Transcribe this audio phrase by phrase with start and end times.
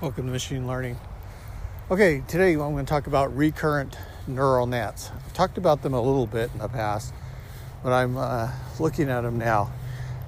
[0.00, 0.98] Welcome to Machine Learning.
[1.90, 5.10] Okay, today I'm going to talk about recurrent neural nets.
[5.14, 7.12] I've talked about them a little bit in the past,
[7.82, 9.70] but I'm uh, looking at them now.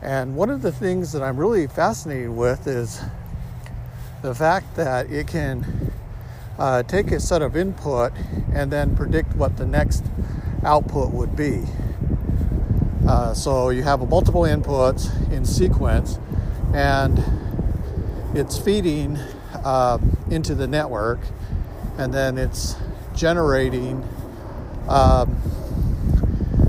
[0.00, 3.02] And one of the things that I'm really fascinated with is
[4.22, 5.92] the fact that it can
[6.58, 8.14] uh, take a set of input
[8.54, 10.02] and then predict what the next
[10.64, 11.62] output would be.
[13.06, 16.18] Uh, so you have multiple inputs in sequence,
[16.72, 17.22] and
[18.34, 19.18] it's feeding
[19.54, 19.98] uh,
[20.30, 21.20] into the network,
[21.98, 22.76] and then it's
[23.14, 24.06] generating
[24.88, 25.36] um,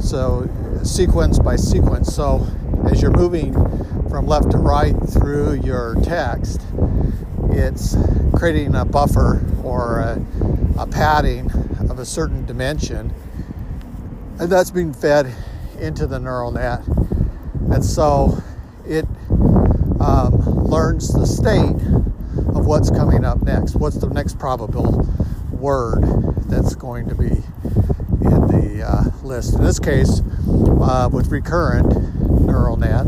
[0.00, 0.48] so
[0.82, 2.14] sequence by sequence.
[2.14, 2.46] So
[2.90, 3.52] as you're moving
[4.08, 6.60] from left to right through your text,
[7.50, 7.96] it's
[8.34, 10.24] creating a buffer or a,
[10.78, 11.50] a padding
[11.88, 13.12] of a certain dimension,
[14.38, 15.32] and that's being fed
[15.78, 16.86] into the neural net,
[17.70, 18.42] and so
[18.86, 19.06] it
[20.00, 21.76] um, learns the state
[22.54, 23.74] of what's coming up next.
[23.76, 25.06] What's the next probable
[25.50, 26.02] word
[26.46, 29.54] that's going to be in the uh, list?
[29.54, 30.20] In this case,
[30.80, 31.88] uh, with recurrent
[32.40, 33.06] neural net,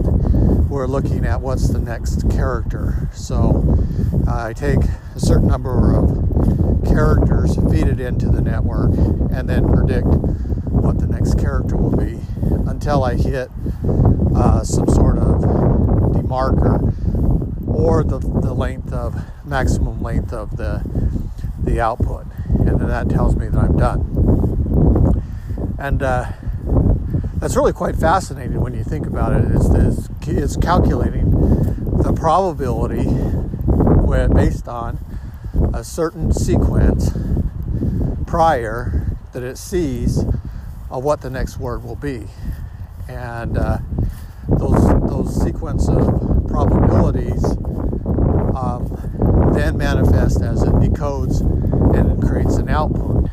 [0.68, 3.08] we're looking at what's the next character.
[3.12, 3.78] So
[4.28, 4.78] I take
[5.14, 8.92] a certain number of characters, feed it into the network,
[9.32, 12.18] and then predict what the next character will be
[12.66, 13.50] until I hit
[14.34, 15.42] uh, some sort of
[16.12, 16.92] demarker
[17.74, 20.82] or the, the length of maximum length of the
[21.62, 22.26] the output.
[22.46, 25.22] And then that tells me that I'm done.
[25.78, 26.32] And uh,
[27.36, 29.44] that's really quite fascinating when you think about it.
[29.50, 31.30] It's, it's, calculating
[32.02, 33.04] the probability
[34.34, 34.98] based on
[35.74, 37.10] a certain sequence
[38.26, 40.24] prior that it sees
[40.90, 42.26] of what the next word will be.
[43.08, 43.78] And uh,
[44.48, 47.44] those those sequence of probabilities
[48.56, 48.86] um,
[49.78, 51.40] then manifest as it decodes
[51.96, 53.28] and it creates an output.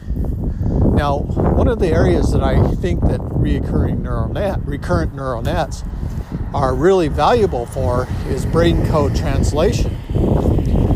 [0.95, 5.83] Now, one of the areas that I think that reoccurring neural net, recurrent neural nets
[6.53, 9.97] are really valuable for is brain code translation.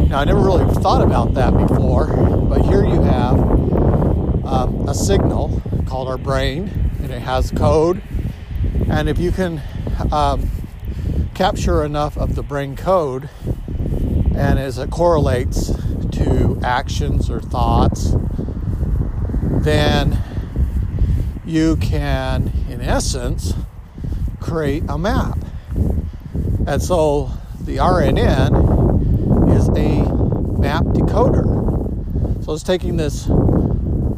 [0.09, 3.39] Now, I never really thought about that before, but here you have
[4.45, 8.01] um, a signal called our brain, and it has code.
[8.89, 9.61] And if you can
[10.11, 10.49] um,
[11.33, 13.29] capture enough of the brain code,
[14.35, 15.71] and as it correlates
[16.11, 18.13] to actions or thoughts,
[19.41, 20.21] then
[21.45, 23.53] you can, in essence,
[24.39, 25.37] create a map.
[26.67, 27.31] And so
[27.61, 32.43] the RNN is a map decoder.
[32.43, 33.25] So it's taking this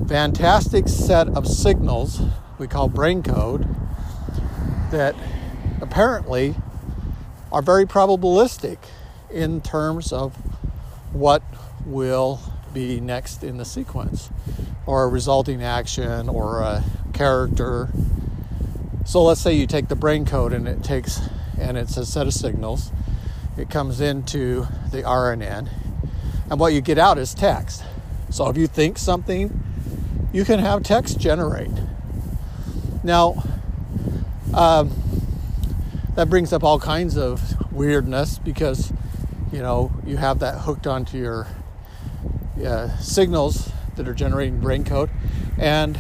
[0.07, 2.22] fantastic set of signals
[2.57, 3.67] we call brain code
[4.91, 5.16] that
[5.81, 6.55] apparently
[7.51, 8.78] are very probabilistic
[9.31, 10.35] in terms of
[11.13, 11.41] what
[11.85, 12.39] will
[12.73, 14.29] be next in the sequence
[14.85, 16.83] or a resulting action or a
[17.13, 17.89] character.
[19.05, 21.21] So let's say you take the brain code and it takes
[21.59, 22.91] and it's a set of signals.
[23.57, 25.69] It comes into the RNN
[26.49, 27.83] and what you get out is text.
[28.29, 29.63] So if you think something,
[30.31, 31.71] you can have text generate.
[33.03, 33.43] Now,
[34.53, 34.91] um,
[36.16, 38.91] that brings up all kinds of weirdness because
[39.52, 41.47] you know you have that hooked onto your
[42.66, 45.09] uh, signals that are generating brain code.
[45.58, 46.00] And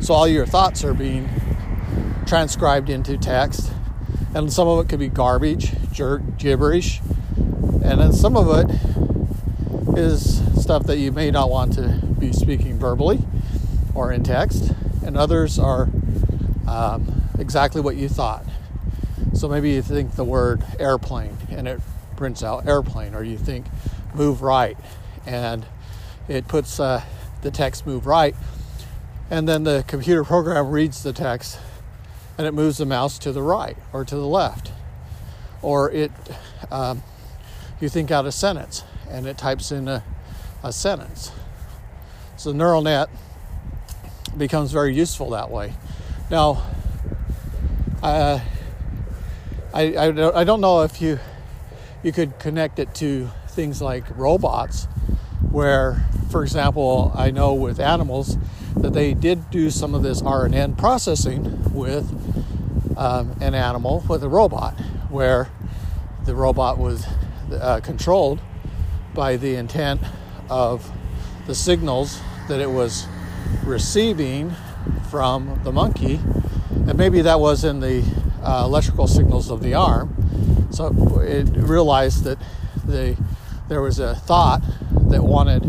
[0.00, 1.28] so all your thoughts are being
[2.26, 3.72] transcribed into text.
[4.34, 7.00] And some of it could be garbage jerk, gibberish.
[7.84, 12.78] And then some of it is stuff that you may not want to be speaking
[12.78, 13.20] verbally
[13.94, 14.72] or in text.
[15.04, 15.88] And others are
[16.66, 18.44] um, exactly what you thought.
[19.34, 21.80] So maybe you think the word airplane and it
[22.16, 23.66] prints out airplane, or you think
[24.14, 24.76] move right
[25.26, 25.66] and
[26.28, 27.02] it puts uh,
[27.42, 28.34] the text move right,
[29.30, 31.58] and then the computer program reads the text
[32.38, 34.72] and it moves the mouse to the right or to the left,
[35.60, 36.10] or it
[36.70, 37.02] um,
[37.80, 40.02] you think out a sentence and it types in a,
[40.62, 41.32] a sentence.
[42.36, 43.08] So the neural net
[44.36, 45.74] becomes very useful that way.
[46.30, 46.62] Now,
[48.02, 48.40] uh,
[49.74, 51.18] I, I, I don't know if you
[52.02, 54.86] you could connect it to things like robots,
[55.50, 58.36] where, for example, I know with animals
[58.76, 62.08] that they did do some of this RNN processing with
[62.96, 64.74] um, an animal, with a robot,
[65.10, 65.50] where
[66.24, 67.06] the robot was
[67.52, 68.40] uh, controlled
[69.14, 70.00] by the intent
[70.48, 70.90] of
[71.46, 73.06] the signals that it was
[73.64, 74.54] receiving
[75.10, 76.20] from the monkey.
[76.70, 78.04] And maybe that was in the
[78.42, 80.16] uh, electrical signals of the arm.
[80.72, 82.38] So it realized that
[82.84, 83.16] the
[83.68, 84.62] there was a thought
[85.10, 85.62] that wanted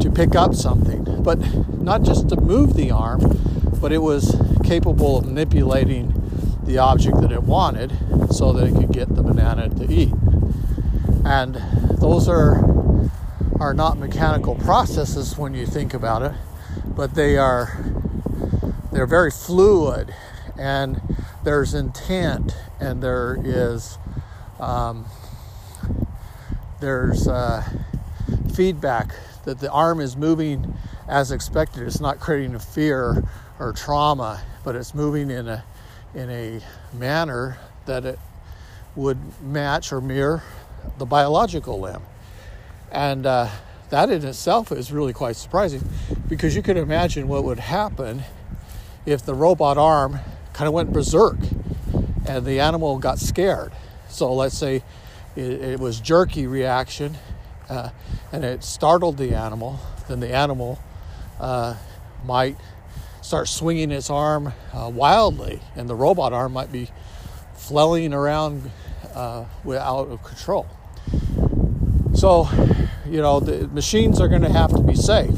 [0.00, 1.38] to pick up something, but
[1.78, 3.20] not just to move the arm,
[3.80, 6.12] but it was capable of manipulating
[6.64, 7.92] the object that it wanted
[8.30, 10.12] so that it could get the banana to eat.
[11.24, 11.56] And
[11.98, 12.64] those are
[13.60, 16.32] are not mechanical processes when you think about it,
[16.86, 17.76] but they are
[18.92, 20.14] they're very fluid
[20.56, 21.00] and
[21.44, 23.98] there's intent and there is
[24.60, 25.06] um,
[26.80, 27.62] there's uh,
[28.54, 29.14] feedback
[29.44, 30.74] that the arm is moving
[31.08, 31.84] as expected.
[31.86, 33.24] It's not creating a fear
[33.58, 35.64] or trauma, but it's moving in a
[36.14, 36.60] in a
[36.92, 38.18] manner that it
[38.96, 40.42] would match or mirror
[40.98, 42.02] the biological limb.
[42.90, 43.48] And uh,
[43.90, 45.86] that in itself is really quite surprising
[46.28, 48.22] because you can imagine what would happen
[49.06, 50.20] if the robot arm
[50.58, 51.36] kind of went berserk
[52.26, 53.72] and the animal got scared.
[54.08, 54.82] So let's say
[55.36, 57.16] it, it was jerky reaction
[57.68, 57.90] uh,
[58.32, 59.78] and it startled the animal,
[60.08, 60.80] then the animal
[61.38, 61.76] uh,
[62.24, 62.56] might
[63.22, 66.88] start swinging its arm uh, wildly, and the robot arm might be
[67.54, 68.68] flailing around
[69.14, 70.66] uh, out of control.
[72.14, 72.48] So,
[73.06, 75.36] you know, the machines are going to have to be safe.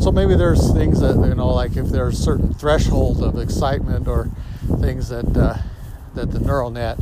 [0.00, 4.06] So maybe there's things that you know, like if there's a certain threshold of excitement
[4.06, 4.30] or
[4.80, 5.58] things that uh,
[6.14, 6.98] that the neural net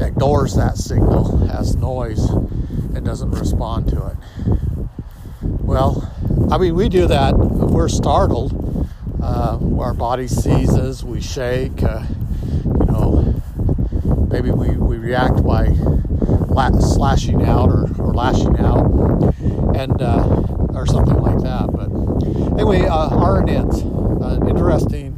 [0.00, 4.16] ignores that signal as noise and doesn't respond to it.
[5.42, 6.12] Well,
[6.50, 7.36] I mean, we do that.
[7.36, 8.88] We're startled,
[9.22, 12.04] uh, our body seizes, we shake, uh,
[12.64, 13.42] you know,
[14.30, 15.66] maybe we, we react by
[16.80, 18.84] slashing out or, or lashing out,
[19.76, 20.24] and uh,
[20.74, 21.68] or something like that.
[21.72, 21.90] But
[22.58, 23.82] anyway, uh, RNNs,
[24.22, 25.17] an interesting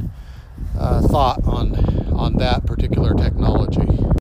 [0.91, 1.73] Uh, thought on
[2.11, 4.01] on that particular technology.